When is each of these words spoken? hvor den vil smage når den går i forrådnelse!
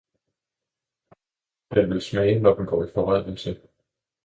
hvor 1.67 1.81
den 1.81 1.89
vil 1.89 2.01
smage 2.01 2.39
når 2.39 2.55
den 2.55 2.65
går 2.65 2.83
i 2.83 2.91
forrådnelse! 2.93 3.61